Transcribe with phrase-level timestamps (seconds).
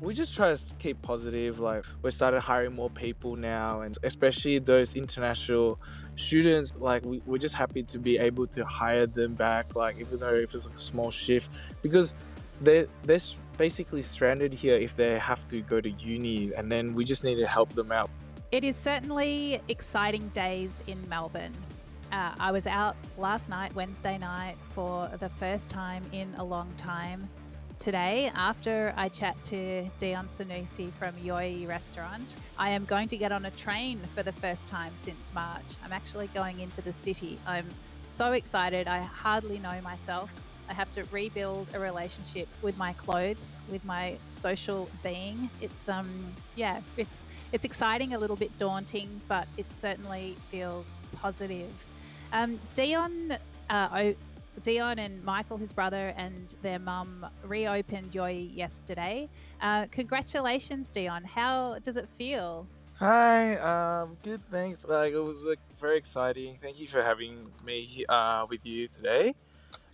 [0.00, 1.58] we just try to keep positive.
[1.58, 5.78] Like we started hiring more people now, and especially those international
[6.16, 6.72] students.
[6.78, 9.74] Like we, we're just happy to be able to hire them back.
[9.74, 11.50] Like even though if it's a small shift,
[11.82, 12.14] because
[12.60, 13.20] they they're
[13.58, 17.36] basically stranded here if they have to go to uni, and then we just need
[17.36, 18.10] to help them out.
[18.52, 21.52] It is certainly exciting days in Melbourne.
[22.12, 26.72] Uh, I was out last night, Wednesday night, for the first time in a long
[26.76, 27.28] time.
[27.78, 33.32] Today, after I chat to Dion Sanusi from Yoi Restaurant, I am going to get
[33.32, 35.74] on a train for the first time since March.
[35.84, 37.38] I'm actually going into the city.
[37.46, 37.66] I'm
[38.06, 38.88] so excited.
[38.88, 40.32] I hardly know myself.
[40.70, 45.50] I have to rebuild a relationship with my clothes, with my social being.
[45.60, 46.08] It's um
[46.56, 51.70] yeah, it's it's exciting, a little bit daunting, but it certainly feels positive.
[52.32, 53.36] Um, Dion,
[53.70, 54.12] uh,
[54.62, 59.28] Dion and Michael, his brother, and their mum reopened Yoi yesterday.
[59.60, 61.24] Uh, congratulations, Dion.
[61.24, 62.66] How does it feel?
[62.98, 64.40] Hi, um, good.
[64.50, 64.84] Thanks.
[64.84, 66.56] Like it was like very exciting.
[66.60, 69.34] Thank you for having me uh with you today.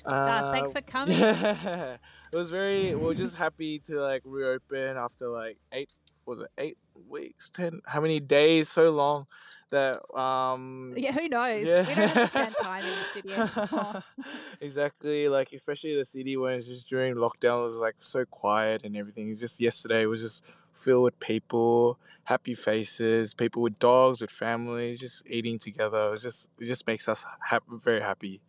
[0.05, 1.19] Uh, thanks for coming.
[1.19, 1.97] yeah,
[2.33, 2.95] it was very.
[2.95, 5.93] We're just happy to like reopen after like eight.
[6.27, 6.79] Was it eight
[7.09, 7.51] weeks?
[7.51, 7.81] Ten?
[7.87, 8.69] How many days?
[8.69, 9.27] So long
[9.73, 10.95] that um.
[10.97, 11.67] Yeah, who knows?
[11.67, 11.89] Yeah.
[11.89, 14.05] We don't understand time in the city anymore.
[14.61, 15.29] exactly.
[15.29, 18.97] Like especially the city when it's just during lockdown, it was like so quiet and
[18.97, 19.31] everything.
[19.31, 25.01] It's just yesterday was just filled with people, happy faces, people with dogs, with families,
[25.01, 26.07] just eating together.
[26.07, 28.41] It was just it just makes us hap- very happy.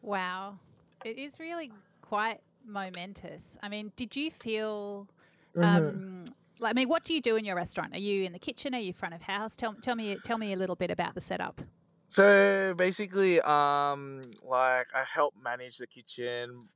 [0.00, 0.58] Wow.
[1.04, 3.58] It is really quite momentous.
[3.62, 5.08] I mean, did you feel
[5.56, 5.64] Mhm.
[5.64, 6.24] um
[6.62, 7.94] like I mean, what do you do in your restaurant?
[7.94, 8.74] Are you in the kitchen?
[8.74, 9.56] Are you front of house?
[9.56, 11.60] Tell tell me tell me a little bit about the setup.
[12.08, 16.68] So basically, um, like I help manage the kitchen,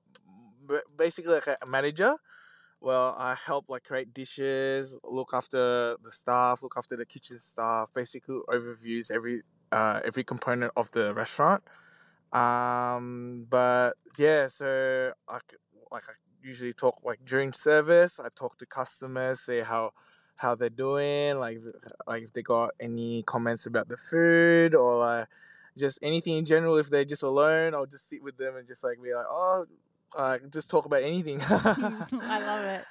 [0.97, 2.17] basically like a manager.
[2.81, 7.89] Well, I help like create dishes, look after the staff, look after the kitchen staff.
[7.95, 9.43] Basically, overviews every
[9.73, 11.63] uh every component of the restaurant.
[12.33, 15.39] Um, but yeah, so I
[15.91, 16.13] like I
[16.47, 18.21] usually talk like during service.
[18.21, 19.93] I talk to customers, say how
[20.37, 21.59] how they're doing, like
[22.07, 25.29] like if they got any comments about the food or like
[25.77, 26.79] just anything in general.
[26.79, 29.67] If they're just alone, I'll just sit with them and just like be like, oh,
[30.17, 31.41] uh, just talk about anything.
[31.51, 32.85] I love it.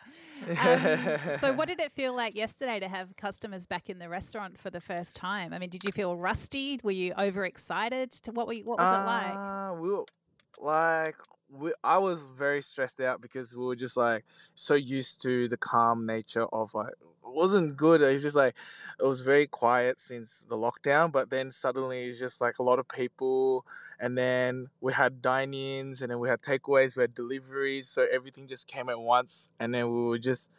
[0.60, 4.60] Um, so, what did it feel like yesterday to have customers back in the restaurant
[4.60, 5.54] for the first time?
[5.54, 6.80] I mean, did you feel rusty?
[6.84, 8.12] Were you overexcited?
[8.12, 9.36] To what were you, what was it like?
[9.36, 10.04] Uh, we were,
[10.60, 11.16] like
[11.50, 14.26] we, I was very stressed out because we were just like
[14.56, 18.02] so used to the calm nature of like it wasn't good.
[18.02, 18.56] It's just like
[19.00, 22.80] it was very quiet since the lockdown, but then suddenly it's just like a lot
[22.80, 23.66] of people,
[24.00, 28.48] and then we had dine-ins, and then we had takeaways, we had deliveries, so everything
[28.48, 30.52] just came at once, and then we were just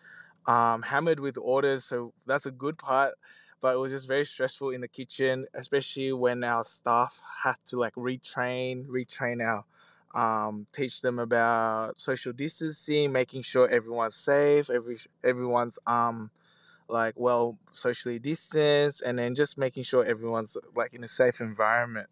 [0.47, 1.85] um, hammered with orders.
[1.85, 3.15] So that's a good part.
[3.63, 7.79] But it was just very stressful in the kitchen, especially when our staff had to
[7.79, 9.65] like retrain, retrain our,
[10.17, 16.31] um, teach them about social distancing, making sure everyone's safe, every everyone's um
[16.89, 22.09] like well socially distanced, and then just making sure everyone's like in a safe environment.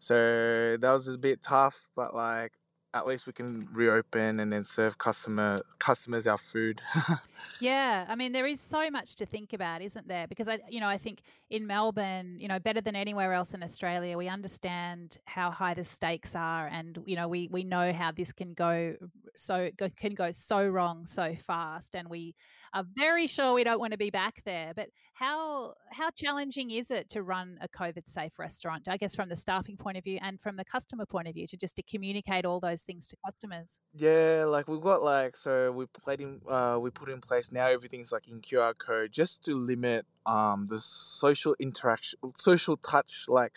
[0.00, 2.52] So that was a bit tough, but like
[2.94, 6.80] at least we can reopen and then serve customer customers our food.
[7.60, 10.28] Yeah, I mean, there is so much to think about, isn't there?
[10.28, 13.62] Because I, you know, I think in Melbourne, you know, better than anywhere else in
[13.62, 18.12] Australia, we understand how high the stakes are, and you know, we we know how
[18.12, 18.94] this can go
[19.34, 22.34] so go, can go so wrong so fast, and we
[22.72, 24.72] are very sure we don't want to be back there.
[24.74, 28.88] But how how challenging is it to run a COVID safe restaurant?
[28.88, 31.46] I guess from the staffing point of view and from the customer point of view,
[31.48, 33.80] to just to communicate all those things to customers.
[33.94, 37.66] Yeah, like we've got like so we played in uh we put in place now
[37.66, 43.52] everything's like in QR code just to limit um the social interaction social touch like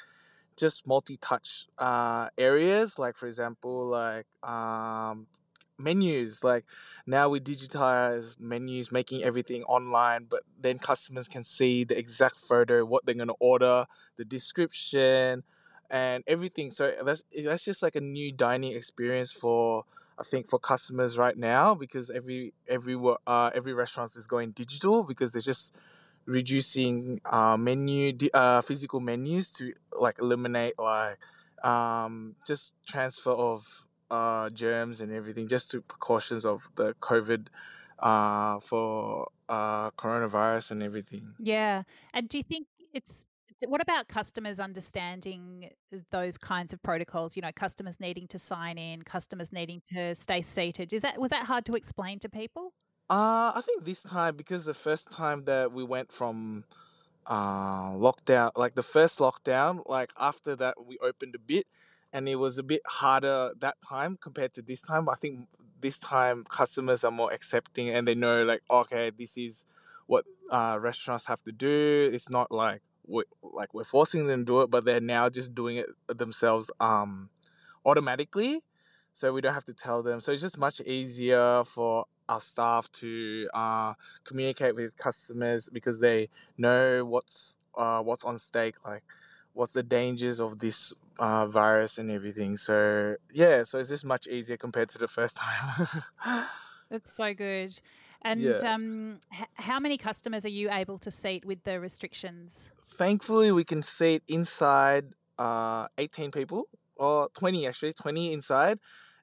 [0.57, 5.27] just multi-touch uh areas like for example like um
[5.81, 6.65] menus like
[7.05, 12.85] now we digitize menus making everything online but then customers can see the exact photo
[12.85, 13.85] what they're going to order
[14.17, 15.43] the description
[15.91, 16.71] and everything.
[16.71, 19.83] So that's that's just like a new dining experience for
[20.17, 25.03] I think for customers right now because every every uh every restaurant is going digital
[25.03, 25.77] because they're just
[26.25, 31.17] reducing uh menu uh physical menus to like eliminate like
[31.65, 37.47] um just transfer of uh germs and everything just to precautions of the COVID
[37.99, 41.33] uh for uh coronavirus and everything.
[41.39, 41.83] Yeah.
[42.13, 43.25] And do you think it's
[43.67, 45.69] what about customers understanding
[46.09, 47.35] those kinds of protocols?
[47.35, 50.91] You know, customers needing to sign in, customers needing to stay seated.
[50.93, 52.73] Is that was that hard to explain to people?
[53.09, 56.65] Uh, I think this time because the first time that we went from
[57.27, 61.67] uh lockdown, like the first lockdown, like after that we opened a bit,
[62.13, 65.09] and it was a bit harder that time compared to this time.
[65.09, 65.47] I think
[65.79, 69.65] this time customers are more accepting and they know like okay, this is
[70.07, 72.09] what uh restaurants have to do.
[72.13, 75.55] It's not like we like we're forcing them to do it, but they're now just
[75.55, 77.29] doing it themselves um
[77.85, 78.63] automatically,
[79.13, 80.21] so we don't have to tell them.
[80.21, 83.93] So it's just much easier for our staff to uh,
[84.23, 89.03] communicate with customers because they know what's uh, what's on stake, like
[89.53, 92.57] what's the dangers of this uh, virus and everything.
[92.57, 95.87] So yeah, so it's just much easier compared to the first time.
[96.89, 97.79] That's so good.
[98.21, 98.63] And yeah.
[98.63, 102.71] um, h- how many customers are you able to seat with the restrictions?
[102.97, 108.79] Thankfully, we can seat inside uh, 18 people or 20 actually, 20 inside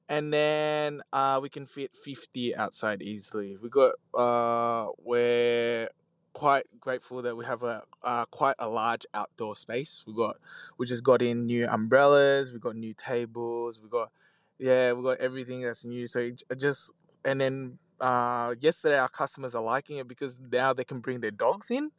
[0.08, 3.56] and then uh, we can fit 50 outside easily.
[3.58, 5.90] We got uh, we're
[6.38, 10.05] quite grateful that we have a uh, quite a large outdoor space.
[10.06, 10.37] We got
[10.79, 12.52] we just got in new umbrellas.
[12.52, 13.81] We got new tables.
[13.82, 14.12] We got
[14.58, 16.06] yeah, we got everything that's new.
[16.06, 16.93] So it just
[17.25, 21.32] and then uh, yesterday our customers are liking it because now they can bring their
[21.32, 21.90] dogs in.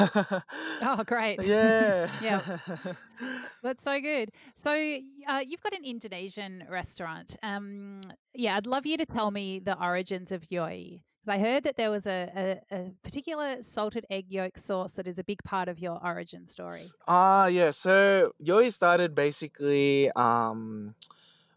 [0.00, 1.40] Oh, great.
[1.44, 2.10] yeah.
[2.20, 2.58] Yeah.
[3.62, 4.30] That's so good.
[4.54, 7.36] So, uh, you've got an Indonesian restaurant.
[7.42, 8.00] Um,
[8.34, 11.02] yeah, I'd love you to tell me the origins of Yoi.
[11.26, 15.06] Because I heard that there was a, a, a particular salted egg yolk sauce that
[15.06, 16.82] is a big part of your origin story.
[17.08, 17.72] Ah, yeah.
[17.72, 20.94] So Yoi started basically um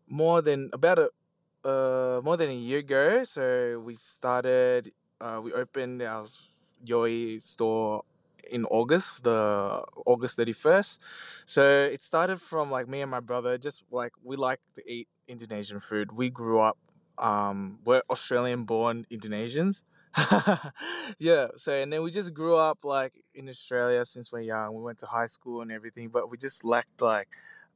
[0.07, 1.10] more than about a
[1.68, 3.24] uh more than a year ago.
[3.24, 6.25] So we started uh we opened our
[6.86, 8.04] Yoi store
[8.50, 10.98] in August, the August 31st.
[11.45, 15.07] So it started from like me and my brother, just like we like to eat
[15.27, 16.12] Indonesian food.
[16.12, 16.77] We grew up,
[17.19, 19.81] um, we're Australian born Indonesians.
[21.19, 24.74] yeah, so and then we just grew up like in Australia since we're young.
[24.75, 27.27] We went to high school and everything, but we just lacked like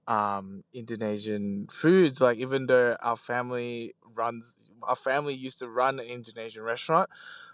[0.07, 2.19] um Indonesian foods.
[2.21, 7.09] Like even though our family runs our family used to run an Indonesian restaurant,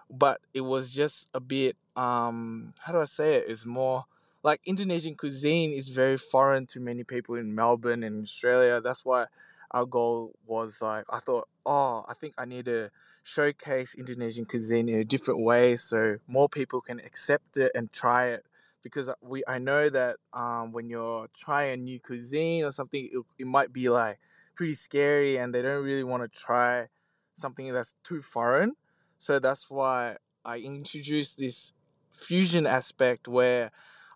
[0.09, 3.45] but it was just a bit um how do I say it?
[3.47, 4.05] It's more
[4.43, 8.79] like Indonesian cuisine is very foreign to many people in Melbourne and Australia.
[8.81, 9.25] That's why
[9.71, 12.89] our goal was like I thought, oh, I think I need to
[13.23, 18.27] showcase Indonesian cuisine in a different way so more people can accept it and try
[18.27, 18.45] it
[18.81, 23.43] because we I know that um, when you're trying a new cuisine or something, it,
[23.43, 24.19] it might be like
[24.55, 26.87] pretty scary and they don't really want to try
[27.33, 28.73] something that's too foreign.
[29.17, 31.73] So that's why I introduced this
[32.11, 33.71] fusion aspect where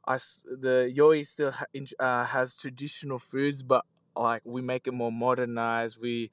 [0.05, 0.15] I
[0.45, 1.65] the Yoi still ha,
[1.99, 5.97] uh, has traditional foods, but like we make it more modernized.
[6.01, 6.31] We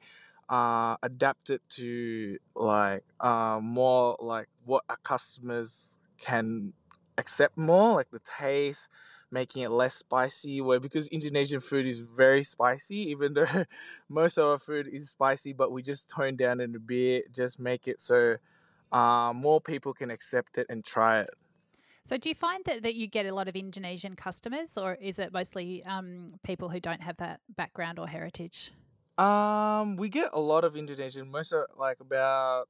[0.49, 6.73] uh, adapt it to like uh, more like what our customers can
[7.19, 8.89] accept more, like the taste,
[9.31, 10.61] making it less spicy.
[10.61, 13.65] Where because Indonesian food is very spicy, even though
[14.09, 17.59] most of our food is spicy, but we just tone down it a bit, just
[17.61, 18.37] make it so
[18.93, 21.31] uh, more people can accept it and try it.
[22.11, 25.21] So, do you find that, that you get a lot of Indonesian customers, or is
[25.21, 28.73] it mostly um, people who don't have that background or heritage?
[29.17, 31.31] Um, we get a lot of Indonesian.
[31.31, 32.67] Most of like about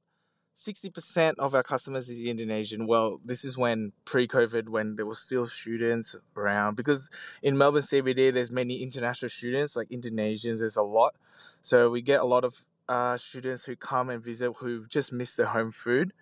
[0.53, 2.85] sixty percent of our customers is Indonesian.
[2.85, 7.09] Well, this is when pre-COVID, when there were still students around, because
[7.41, 10.59] in Melbourne CBD, there's many international students, like Indonesians.
[10.59, 11.15] There's a lot,
[11.63, 12.53] so we get a lot of
[12.87, 16.13] uh, students who come and visit who just miss their home food.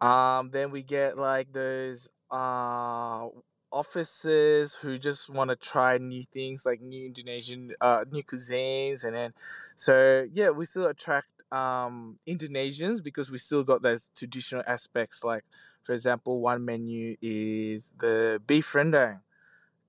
[0.00, 3.28] Um, then we get like those uh,
[3.72, 9.14] officers who just want to try new things like new Indonesian uh, new cuisines, and
[9.16, 9.32] then
[9.76, 15.24] so yeah, we still attract um, Indonesians because we still got those traditional aspects.
[15.24, 15.44] Like
[15.84, 19.20] for example, one menu is the beef rendang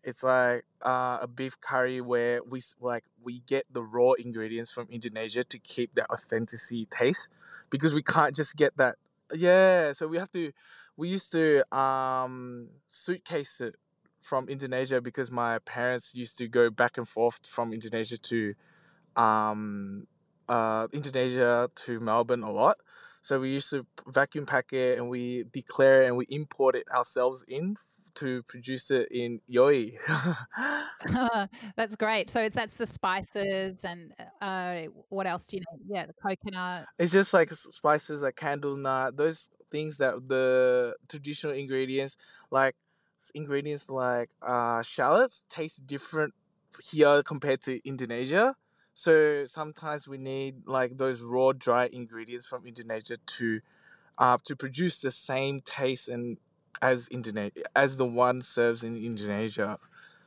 [0.03, 4.87] it's like uh, a beef curry where we like we get the raw ingredients from
[4.89, 7.29] Indonesia to keep that authenticity taste
[7.69, 8.95] because we can't just get that.
[9.33, 10.51] Yeah, so we have to.
[10.97, 13.75] We used to um, suitcase it
[14.21, 18.53] from Indonesia because my parents used to go back and forth from Indonesia to
[19.15, 20.07] um,
[20.49, 22.77] uh, Indonesia to Melbourne a lot.
[23.21, 26.85] So we used to vacuum pack it and we declare it and we import it
[26.93, 27.75] ourselves in
[28.15, 29.97] to produce it in Yoi.
[31.75, 32.29] that's great.
[32.29, 35.95] So it's that's the spices and uh, what else do you know?
[35.95, 36.85] Yeah, the coconut.
[36.97, 42.15] It's just like spices like candle nut, those things that the traditional ingredients
[42.51, 42.75] like
[43.35, 46.33] ingredients like uh, shallots taste different
[46.83, 48.55] here compared to Indonesia.
[48.93, 53.61] So sometimes we need like those raw dry ingredients from Indonesia to
[54.17, 56.37] uh, to produce the same taste and
[56.81, 59.79] as Indonesia as the one serves in Indonesia.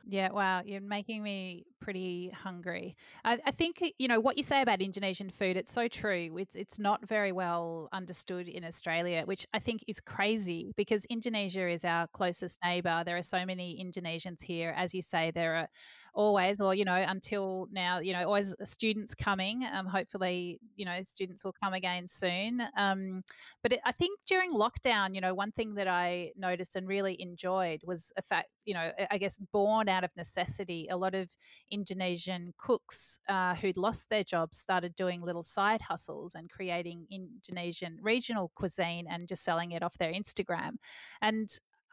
[0.03, 2.95] Yeah, wow, you're making me pretty hungry.
[3.23, 5.57] I, I think you know what you say about Indonesian food.
[5.57, 6.35] It's so true.
[6.39, 11.67] It's it's not very well understood in Australia, which I think is crazy because Indonesia
[11.69, 13.03] is our closest neighbor.
[13.05, 15.29] There are so many Indonesians here, as you say.
[15.31, 15.67] There are
[16.13, 19.63] always, or you know, until now, you know, always students coming.
[19.71, 22.61] Um, hopefully, you know, students will come again soon.
[22.77, 23.23] Um,
[23.63, 27.21] but it, I think during lockdown, you know, one thing that I noticed and really
[27.21, 30.87] enjoyed was a fact, you know, I guess born out of necessity.
[30.91, 31.29] A lot of
[31.69, 37.97] Indonesian cooks uh, who'd lost their jobs started doing little side hustles and creating Indonesian
[38.01, 40.71] regional cuisine and just selling it off their Instagram.
[41.21, 41.49] And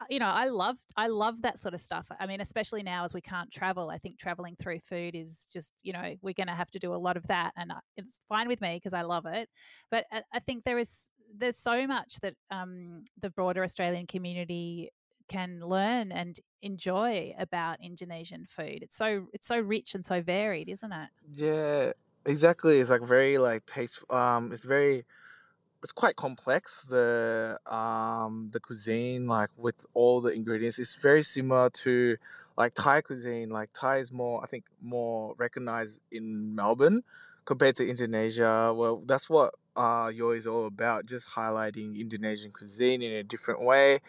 [0.09, 2.07] you know, I love I love that sort of stuff.
[2.19, 5.73] I mean, especially now as we can't travel, I think traveling through food is just
[5.83, 8.47] you know we're going to have to do a lot of that, and it's fine
[8.47, 9.49] with me because I love it.
[9.91, 14.89] But I, I, think there is there's so much that um, the broader Australian community
[15.27, 18.79] can learn and enjoy about Indonesian food.
[18.81, 21.09] It's so it's so rich and so varied, isn't it?
[21.33, 21.91] Yeah,
[22.25, 22.79] exactly.
[22.79, 24.03] It's like very like taste.
[24.09, 25.05] Um, it's very
[25.83, 26.85] it's quite complex.
[26.85, 32.17] The um the cuisine, like with all the ingredients, it's very similar to
[32.57, 33.49] like Thai cuisine.
[33.49, 37.03] Like Thai is more, I think, more recognized in Melbourne
[37.45, 38.73] compared to Indonesia.
[38.75, 43.61] Well, that's what uh Yoi is all about, just highlighting Indonesian cuisine in a different
[43.61, 44.01] way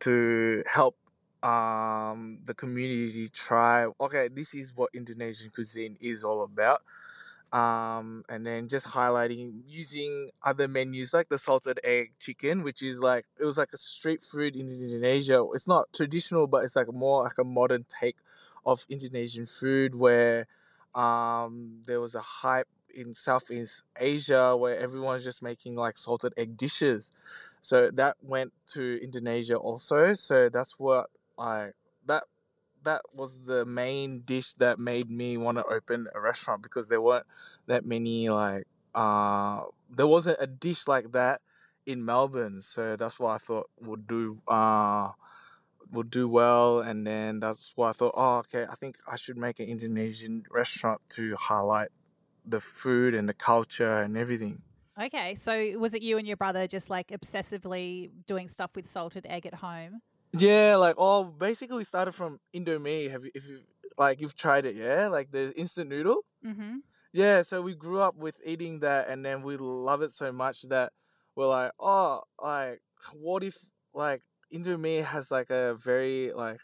[0.00, 0.96] to help
[1.42, 3.86] um the community try.
[4.00, 6.82] Okay, this is what Indonesian cuisine is all about
[7.52, 13.00] um, and then just highlighting using other menus like the salted egg chicken, which is
[13.00, 15.44] like it was like a street food in Indonesia.
[15.54, 18.16] It's not traditional, but it's like more like a modern take
[18.64, 20.46] of Indonesian food where
[20.94, 26.56] um, there was a hype in Southeast Asia where everyone's just making like salted egg
[26.56, 27.10] dishes.
[27.62, 30.14] So that went to Indonesia also.
[30.14, 31.70] So that's what I
[32.06, 32.24] that
[32.84, 37.00] that was the main dish that made me want to open a restaurant because there
[37.00, 37.26] weren't
[37.66, 41.40] that many like uh there wasn't a dish like that
[41.86, 45.10] in Melbourne so that's why I thought would do uh
[45.92, 49.36] would do well and then that's why I thought oh okay I think I should
[49.36, 51.88] make an Indonesian restaurant to highlight
[52.46, 54.62] the food and the culture and everything.
[55.00, 59.24] Okay, so was it you and your brother just like obsessively doing stuff with salted
[59.28, 60.02] egg at home?
[60.36, 63.10] Yeah, like oh, basically we started from Indomie.
[63.10, 63.60] Have you if you
[63.98, 64.76] like you've tried it?
[64.76, 66.24] Yeah, like the instant noodle.
[66.44, 66.78] Mm-hmm.
[67.12, 70.62] Yeah, so we grew up with eating that, and then we love it so much
[70.62, 70.92] that
[71.34, 72.80] we're like, oh, like
[73.12, 73.56] what if
[73.92, 74.22] like
[74.54, 76.60] Indomie has like a very like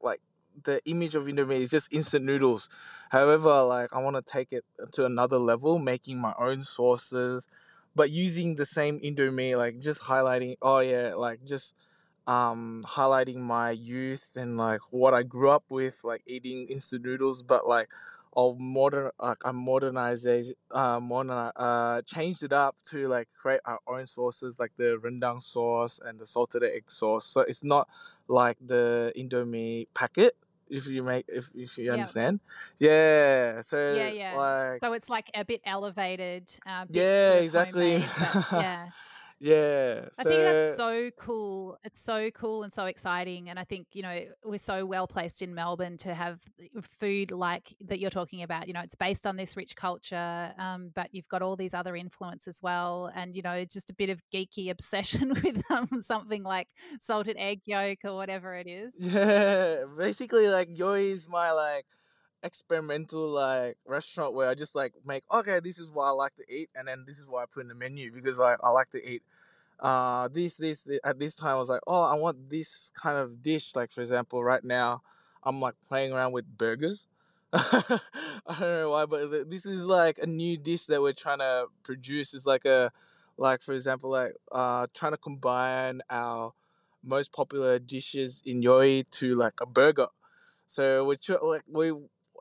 [0.00, 0.20] like
[0.64, 2.68] the image of Indomie is just instant noodles.
[3.10, 7.48] However, like I want to take it to another level, making my own sauces,
[7.96, 10.54] but using the same Indomie, like just highlighting.
[10.62, 11.74] Oh yeah, like just
[12.28, 17.42] um, highlighting my youth and like what I grew up with, like eating instant noodles,
[17.42, 17.88] but like
[18.36, 23.60] I'll modern like I modernized it, uh, modern uh, changed it up to like create
[23.64, 27.24] our own sauces, like the rendang sauce and the salted egg sauce.
[27.24, 27.88] So it's not
[28.28, 30.36] like the Indomie packet.
[30.70, 32.40] If you make, if, if you understand,
[32.78, 33.62] yeah.
[33.62, 34.36] So yeah, yeah.
[34.36, 36.52] Like, so it's like a bit elevated.
[36.66, 38.00] Uh, yeah, exactly.
[38.00, 38.88] Homemade, yeah.
[39.40, 40.08] Yeah.
[40.18, 41.78] I think that's so cool.
[41.84, 43.50] It's so cool and so exciting.
[43.50, 46.40] And I think, you know, we're so well placed in Melbourne to have
[46.82, 48.66] food like that you're talking about.
[48.66, 51.94] You know, it's based on this rich culture, um, but you've got all these other
[51.96, 53.10] influences as well.
[53.14, 56.68] And, you know, just a bit of geeky obsession with um, something like
[57.00, 58.94] salted egg yolk or whatever it is.
[58.98, 59.84] Yeah.
[59.96, 61.86] Basically, like, Yoi is my, like,
[62.42, 66.44] experimental like restaurant where I just like make okay this is what I like to
[66.48, 68.90] eat and then this is what I put in the menu because like I like
[68.90, 69.22] to eat
[69.80, 73.18] uh this, this this at this time I was like oh I want this kind
[73.18, 73.74] of dish.
[73.74, 75.02] Like for example right now
[75.42, 77.06] I'm like playing around with burgers.
[77.52, 77.82] I
[78.48, 82.34] don't know why but this is like a new dish that we're trying to produce.
[82.34, 82.92] Is like a
[83.36, 86.52] like for example like uh trying to combine our
[87.04, 90.08] most popular dishes in Yoi to like a burger.
[90.66, 91.92] So we're like we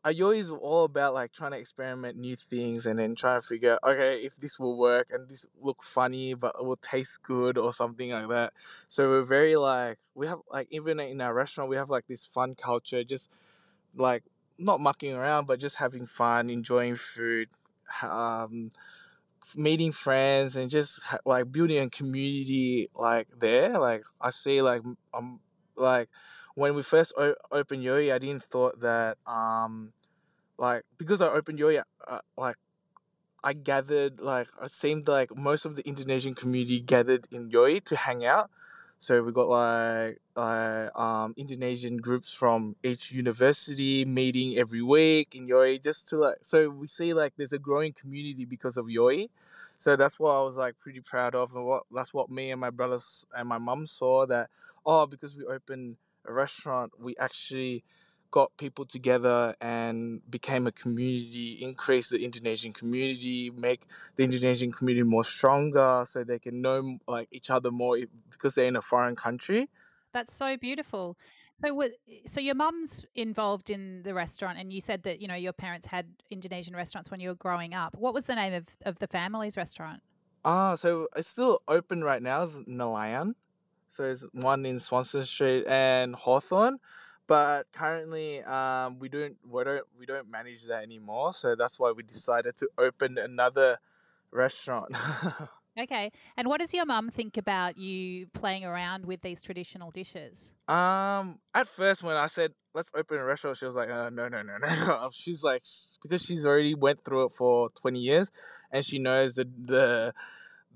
[0.06, 3.74] Ayo always all about like trying to experiment new things and then trying to figure
[3.74, 7.58] out, okay, if this will work and this look funny but it will taste good
[7.58, 8.54] or something like that.
[8.89, 12.25] So we're very like we have like even in our restaurant we have like this
[12.25, 13.30] fun culture, just
[13.96, 14.24] like
[14.58, 17.50] not mucking around but just having fun, enjoying food,
[18.04, 18.72] um,
[19.56, 23.77] meeting friends and just like building a community like there.
[23.80, 24.82] Like I see like
[25.13, 25.39] I'm
[25.75, 26.10] like
[26.57, 29.93] when we first o- opened Yoi, I didn't thought that um
[30.57, 32.57] like because I opened Yoi, uh, like
[33.43, 37.95] I gathered like it seemed like most of the Indonesian community gathered in Yoi to
[37.95, 38.49] hang out.
[38.99, 45.47] So we got like like um Indonesian groups from each university meeting every week in
[45.47, 49.29] Yoi just to like so we see like there's a growing community because of Yoi.
[49.77, 52.61] So that's what I was like pretty proud of and what that's what me and
[52.61, 54.49] my brothers and my mum saw that
[54.85, 55.97] oh because we opened
[56.34, 57.84] restaurant we actually
[58.31, 63.84] got people together and became a community, increase the Indonesian community, make
[64.15, 67.98] the Indonesian community more stronger so they can know like each other more
[68.29, 69.69] because they're in a foreign country.
[70.13, 71.17] That's so beautiful.
[71.63, 71.89] So,
[72.25, 75.88] so your mum's involved in the restaurant, and you said that you know your parents
[75.88, 77.96] had Indonesian restaurants when you were growing up.
[77.98, 80.01] What was the name of, of the family's restaurant?
[80.46, 82.43] Ah, so it's still open right now.
[82.43, 83.34] It's Nelayan.
[83.88, 86.79] So there's one in Swanston Street and Hawthorn
[87.27, 91.34] but currently um, we don't we don't we don't manage that anymore.
[91.34, 93.77] So that's why we decided to open another
[94.32, 94.96] restaurant.
[95.79, 100.51] Okay and what does your mum think about you playing around with these traditional dishes?
[100.67, 104.27] Um at first when i said let's open a restaurant she was like uh, no
[104.27, 105.10] no no no.
[105.13, 105.62] She's like
[106.01, 108.32] because she's already went through it for 20 years
[108.72, 110.15] and she knows the the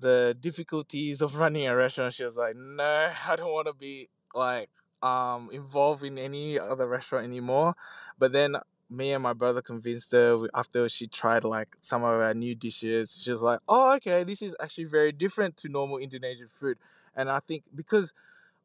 [0.02, 4.08] the difficulties of running a restaurant she was like no i don't want to be
[4.34, 4.68] like
[5.02, 7.74] um involved in any other restaurant anymore.
[8.18, 8.56] But then
[8.90, 13.18] me and my brother convinced her after she tried like some of our new dishes.
[13.20, 16.78] She was like, "Oh, okay, this is actually very different to normal Indonesian food."
[17.16, 18.12] And I think because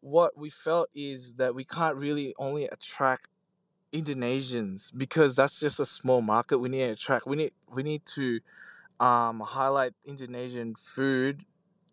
[0.02, 3.28] what we felt is that we can't really only attract
[3.94, 6.60] Indonesians because that's just a small market.
[6.60, 7.26] We need to attract.
[7.28, 8.40] We need we need to
[9.00, 11.46] um, highlight Indonesian food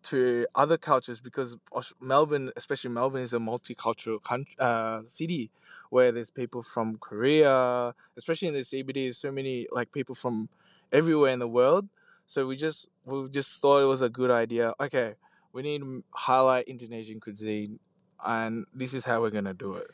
[0.03, 1.57] to other cultures because
[1.99, 5.49] Melbourne, especially Melbourne, is a multicultural country, uh, city
[5.89, 10.47] where there's people from Korea, especially in the CBD, so many like people from
[10.91, 11.87] everywhere in the world.
[12.27, 14.73] So we just we just thought it was a good idea.
[14.79, 15.13] Okay,
[15.53, 17.79] we need to highlight Indonesian cuisine,
[18.23, 19.87] and this is how we're gonna do it.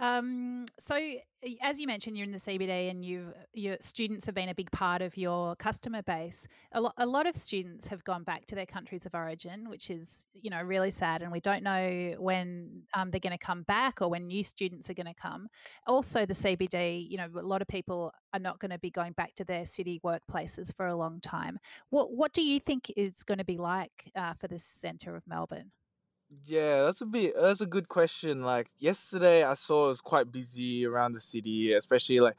[0.00, 0.96] Um, so,
[1.60, 4.70] as you mentioned, you're in the CBD, and you your students have been a big
[4.70, 6.46] part of your customer base.
[6.72, 9.90] A lot, a lot of students have gone back to their countries of origin, which
[9.90, 13.62] is you know really sad, and we don't know when um, they're going to come
[13.64, 15.48] back or when new students are going to come.
[15.86, 19.12] Also, the CBD, you know, a lot of people are not going to be going
[19.12, 21.58] back to their city workplaces for a long time.
[21.90, 25.22] What what do you think is going to be like uh, for this centre of
[25.26, 25.70] Melbourne?
[26.46, 28.42] Yeah, that's a bit that's a good question.
[28.42, 32.36] Like yesterday I saw it was quite busy around the city, especially like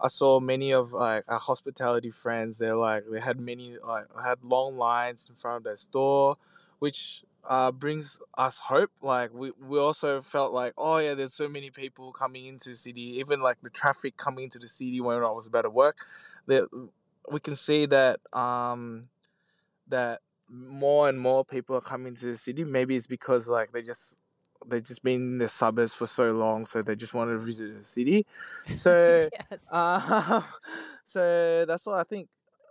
[0.00, 4.42] I saw many of like our hospitality friends, they're like they had many like had
[4.42, 6.36] long lines in front of their store,
[6.80, 8.90] which uh brings us hope.
[9.02, 12.76] Like we, we also felt like, oh yeah, there's so many people coming into the
[12.76, 15.98] city, even like the traffic coming into the city when I was about to work.
[16.46, 16.68] That
[17.30, 19.08] we can see that um
[19.88, 22.64] that more and more people are coming to the city.
[22.64, 24.18] Maybe it's because like they just
[24.66, 27.76] they've just been in the suburbs for so long, so they just want to visit
[27.78, 28.26] the city.
[28.74, 29.60] So, yes.
[29.70, 30.42] uh,
[31.04, 32.28] so that's why I think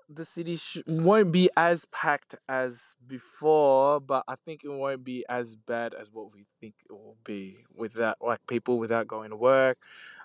[0.10, 5.26] the city sh- won't be as packed as before, but I think it won't be
[5.30, 9.32] as bad as what we think it will be with that, like people without going
[9.32, 9.78] to work.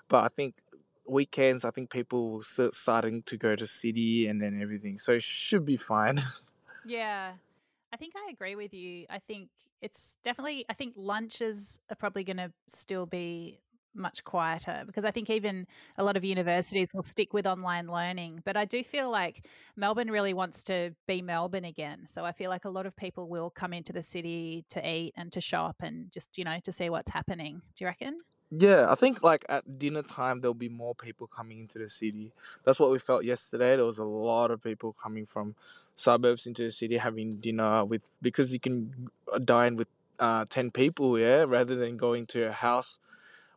[0.07, 0.55] But I think
[1.07, 5.13] weekends, I think people will start starting to go to city and then everything, so
[5.13, 6.21] it should be fine.
[6.83, 7.33] Yeah.
[7.93, 9.05] I think I agree with you.
[9.09, 9.49] I think
[9.81, 13.59] it's definitely, I think lunches are probably going to still be
[13.93, 15.67] much quieter because I think even
[15.97, 18.41] a lot of universities will stick with online learning.
[18.45, 22.07] But I do feel like Melbourne really wants to be Melbourne again.
[22.07, 25.13] So I feel like a lot of people will come into the city to eat
[25.17, 27.61] and to shop and just, you know, to see what's happening.
[27.75, 28.19] Do you reckon?
[28.53, 32.33] Yeah, I think like at dinner time there'll be more people coming into the city.
[32.65, 33.77] That's what we felt yesterday.
[33.77, 35.55] There was a lot of people coming from
[35.95, 39.87] suburbs into the city having dinner with because you can uh, dine with
[40.19, 42.99] uh, 10 people, yeah, rather than going to a house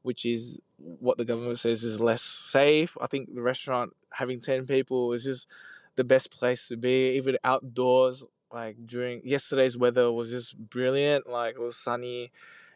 [0.03, 2.97] which is what the government says is less safe.
[3.01, 5.47] I think the restaurant having 10 people is just
[5.97, 8.25] the best place to be, even outdoors.
[8.53, 11.29] Like during yesterday's weather was just brilliant.
[11.29, 12.33] Like it was sunny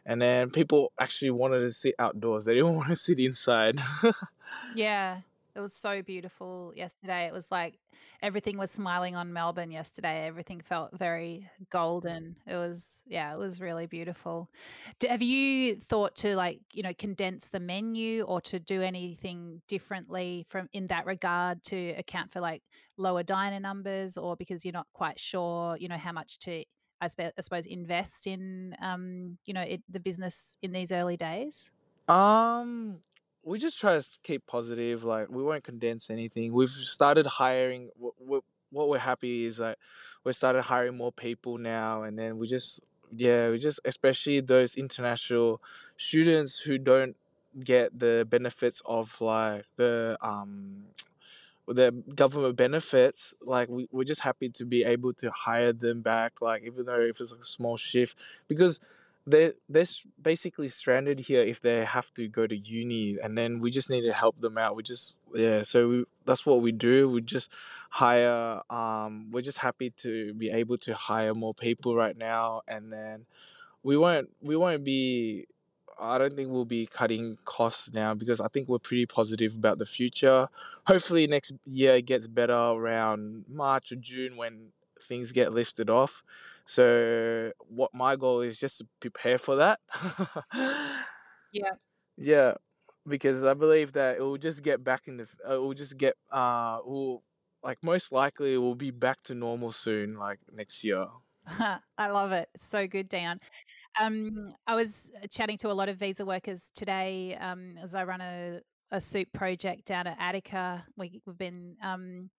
[0.08, 2.46] and then people actually wanted to sit outdoors.
[2.46, 3.78] They didn't want to sit inside.
[4.74, 5.18] yeah,
[5.54, 7.26] it was so beautiful yesterday.
[7.26, 7.78] It was like
[8.22, 10.26] everything was smiling on Melbourne yesterday.
[10.26, 12.36] Everything felt very golden.
[12.46, 14.48] It was, yeah, it was really beautiful.
[15.06, 20.46] have you thought to like, you know, condense the menu or to do anything differently
[20.48, 22.62] from in that regard to account for like
[22.96, 26.64] lower diner numbers or because you're not quite sure, you know, how much to
[27.00, 31.16] I, spe- I suppose invest in um, you know it, the business in these early
[31.16, 31.70] days?
[32.08, 33.02] Um,
[33.42, 35.04] we just try to keep positive.
[35.04, 36.52] Like we won't condense anything.
[36.52, 37.90] We've started hiring.
[37.98, 39.78] We, what we're happy is that
[40.24, 42.80] we started hiring more people now, and then we just
[43.16, 45.62] yeah we just especially those international
[45.96, 47.16] students who don't
[47.64, 50.84] get the benefits of like the um
[51.68, 56.40] the government benefits like we, we're just happy to be able to hire them back
[56.40, 58.80] like even though if it's a small shift because
[59.26, 59.84] they they're
[60.22, 64.00] basically stranded here if they have to go to uni and then we just need
[64.00, 67.50] to help them out we just yeah so we, that's what we do we just
[67.90, 72.90] hire um we're just happy to be able to hire more people right now and
[72.92, 73.26] then
[73.82, 75.46] we won't we won't be
[76.00, 79.78] I don't think we'll be cutting costs now because I think we're pretty positive about
[79.78, 80.48] the future.
[80.86, 84.72] Hopefully next year it gets better around March or June when
[85.08, 86.22] things get lifted off.
[86.66, 89.80] So what my goal is just to prepare for that.
[91.52, 91.72] Yeah.
[92.16, 92.54] yeah,
[93.06, 95.96] because I believe that it will just get back in the uh, it will just
[95.96, 97.22] get uh will
[97.62, 101.06] like most likely it will be back to normal soon like next year.
[101.98, 102.48] I love it.
[102.54, 103.40] It's so good, Dan.
[104.00, 108.04] Um, I was uh, chatting to a lot of visa workers today um, as I
[108.04, 108.60] run a,
[108.92, 110.84] a soup project down at Attica.
[110.96, 112.30] We, we've been um,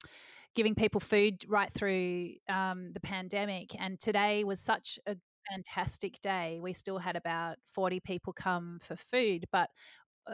[0.55, 5.17] giving people food right through um, the pandemic, and today was such a
[5.51, 6.59] fantastic day.
[6.61, 9.69] We still had about 40 people come for food, but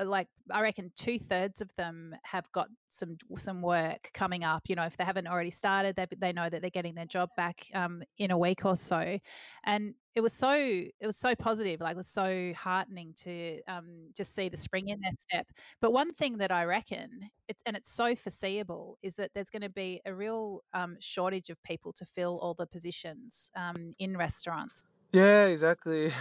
[0.03, 4.63] like I reckon two thirds of them have got some some work coming up.
[4.67, 7.29] You know, if they haven't already started, they they know that they're getting their job
[7.37, 9.17] back um, in a week or so,
[9.63, 11.81] and it was so it was so positive.
[11.81, 15.47] Like it was so heartening to um, just see the spring in their step.
[15.81, 17.09] But one thing that I reckon,
[17.47, 21.49] it's and it's so foreseeable, is that there's going to be a real um, shortage
[21.49, 24.83] of people to fill all the positions um, in restaurants.
[25.15, 26.11] Yeah, exactly.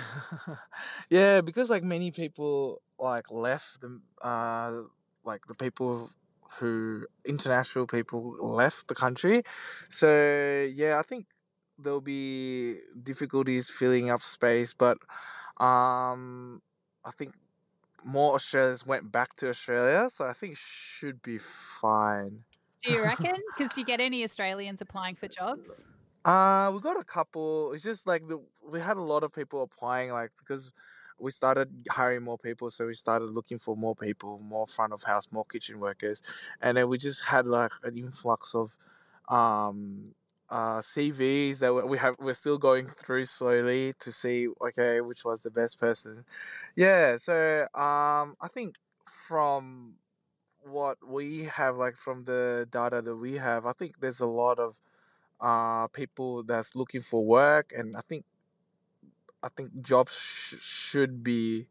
[1.11, 4.83] yeah, because like many people like left the uh
[5.25, 6.11] like the people
[6.59, 9.43] who international people left the country.
[9.91, 11.27] So yeah, I think
[11.79, 14.99] there'll be difficulties filling up space, but
[15.59, 16.63] um
[17.05, 17.35] I think
[18.05, 22.45] more Australians went back to Australia, so I think it should be fine.
[22.83, 23.35] Do you reckon?
[23.49, 25.87] Because do you get any Australians applying for jobs?
[26.25, 27.73] Uh, we got a couple.
[27.73, 30.73] It's just like the we had a lot of people applying, like because
[31.19, 35.03] we started hiring more people, so we started looking for more people, more front of
[35.03, 36.23] house, more kitchen workers,
[36.63, 38.77] and then we just had like an influx of
[39.29, 40.15] um
[40.51, 45.43] uh CVs that we have we're still going through slowly to see okay which was
[45.43, 46.25] the best person.
[46.77, 48.77] Yeah, so um I think
[49.29, 49.95] from
[50.63, 54.59] what we have like from the data that we have, I think there's a lot
[54.59, 54.79] of
[55.41, 58.25] uh people that's looking for work and i think
[59.43, 61.69] i think jobs sh- should be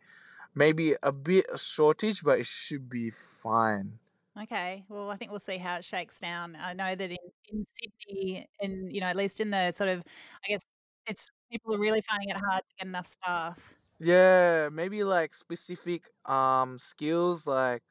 [0.56, 3.99] maybe a bit a shortage but it should be fine
[4.41, 4.84] Okay.
[4.89, 6.56] Well, I think we'll see how it shakes down.
[6.56, 7.17] I know that in,
[7.52, 10.04] in Sydney, and you know, at least in the sort of,
[10.43, 10.62] I guess
[11.06, 13.76] it's people are really finding it hard to get enough staff.
[13.99, 17.84] yeah maybe like specific um skills like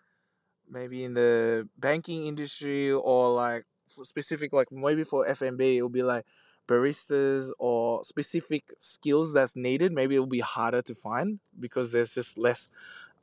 [0.68, 3.66] maybe in the banking industry or like
[4.04, 6.26] specific like maybe for F&B it'll be like
[6.68, 12.38] baristas or specific skills that's needed maybe it'll be harder to find because there's just
[12.38, 12.68] less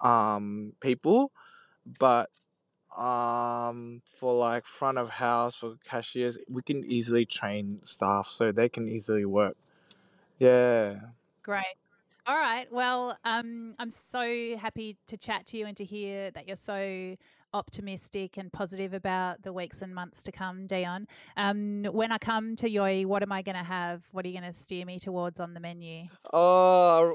[0.02, 1.32] um people
[2.00, 2.30] but
[2.98, 8.70] um for like front of house for cashiers we can easily train staff so they
[8.70, 9.58] can easily work
[10.40, 11.00] yeah
[11.44, 11.64] Great.
[12.26, 12.72] All right.
[12.72, 17.16] Well, um, I'm so happy to chat to you and to hear that you're so
[17.54, 21.08] optimistic and positive about the weeks and months to come, Dion.
[21.38, 24.04] Um, when I come to Yoi, what am I going to have?
[24.12, 26.06] What are you going to steer me towards on the menu?
[26.34, 27.12] uh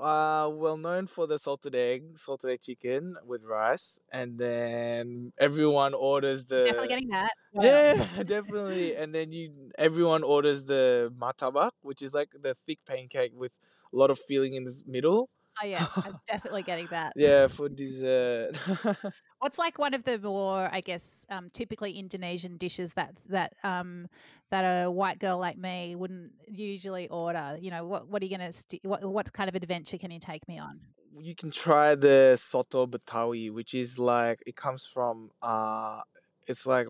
[0.00, 5.94] uh well known for the salted egg salted egg chicken with rice and then everyone
[5.94, 7.32] orders the Definitely getting that.
[7.54, 7.92] Yeah
[8.24, 13.52] definitely and then you everyone orders the martabak which is like the thick pancake with
[13.92, 15.28] a lot of filling in the middle
[15.62, 17.12] Oh, yeah, I'm definitely getting that.
[17.16, 18.56] yeah for dessert
[19.42, 24.08] What's like one of the more, I guess, um, typically Indonesian dishes that that um,
[24.50, 27.58] that a white girl like me wouldn't usually order?
[27.60, 30.20] You know, what what are you gonna st- what what kind of adventure can you
[30.20, 30.80] take me on?
[31.18, 36.00] you can try the soto betawi which is like it comes from uh
[36.46, 36.86] it's like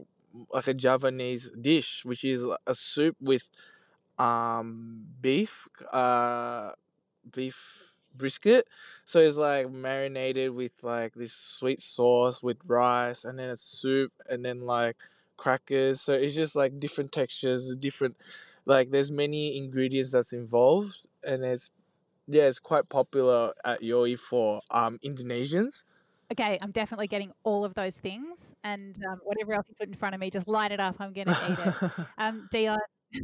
[0.50, 3.48] like a javanese dish which is a soup with
[4.18, 6.72] um beef uh
[7.32, 8.66] beef brisket
[9.04, 14.12] so it's like marinated with like this sweet sauce with rice and then a soup
[14.28, 14.96] and then like
[15.36, 18.16] crackers so it's just like different textures different
[18.66, 21.70] like there's many ingredients that's involved and it's
[22.28, 25.82] yeah it's quite popular at yoi for um indonesians
[26.32, 29.94] Okay, I'm definitely getting all of those things, and um, whatever else you put in
[29.94, 30.96] front of me, just line it up.
[30.98, 31.90] I'm going to eat it.
[32.18, 32.78] Um, Dion,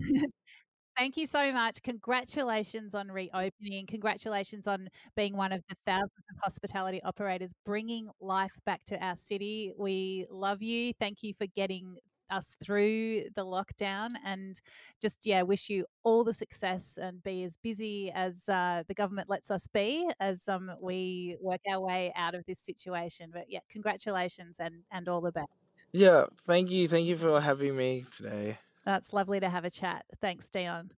[0.99, 1.83] thank you so much.
[1.83, 3.87] Congratulations on reopening.
[3.87, 9.17] Congratulations on being one of the thousands of hospitality operators bringing life back to our
[9.17, 9.73] city.
[9.79, 10.93] We love you.
[11.01, 11.97] Thank you for getting
[12.31, 14.61] us through the lockdown and
[15.01, 19.31] just yeah wish you all the success and be as busy as uh, the government
[19.31, 23.61] lets us be as um, we work our way out of this situation but yeah
[23.71, 25.49] congratulations and and all the best
[25.93, 28.59] yeah thank you thank you for having me today
[28.89, 30.91] that's lovely to have a chat thanks dion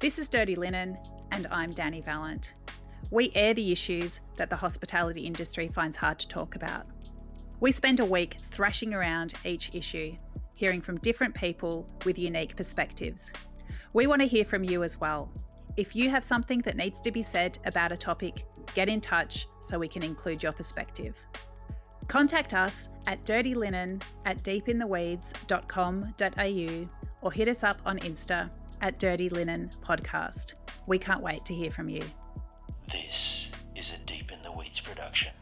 [0.00, 0.98] this is dirty linen
[1.32, 2.54] and i'm dani valent
[3.10, 6.86] we air the issues that the hospitality industry finds hard to talk about.
[7.60, 10.16] We spend a week thrashing around each issue,
[10.54, 13.32] hearing from different people with unique perspectives.
[13.92, 15.30] We want to hear from you as well.
[15.76, 19.46] If you have something that needs to be said about a topic, get in touch
[19.60, 21.22] so we can include your perspective.
[22.08, 26.88] Contact us at dirtylinen at deepintheweeds.com.au
[27.22, 30.54] or hit us up on Insta at Dirty Linen Podcast.
[30.86, 32.02] We can't wait to hear from you.
[32.90, 35.32] This is a Deep in the Weeds production.